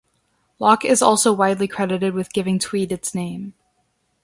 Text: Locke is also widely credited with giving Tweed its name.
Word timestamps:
Locke 0.57 0.83
is 0.83 1.03
also 1.03 1.31
widely 1.31 1.67
credited 1.67 2.15
with 2.15 2.33
giving 2.33 2.57
Tweed 2.57 2.91
its 2.91 3.13
name. 3.13 3.53